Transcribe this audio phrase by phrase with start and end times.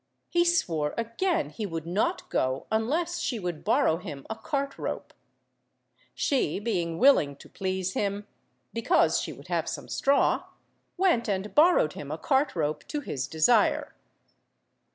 [0.31, 5.13] He swore again he would not go unless she would borrow him a cart–rope.
[6.15, 8.25] She, being willing to please him,
[8.73, 10.45] because she would have some straw,
[10.97, 13.93] went and borrowed him a cart–rope to his desire.